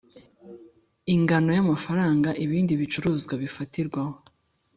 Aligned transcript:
Ingano 1.15 1.49
y’amafaranga 1.57 2.29
ibindi 2.43 2.73
bicuruzwa 2.81 3.33
bifatirwaho 3.43 4.15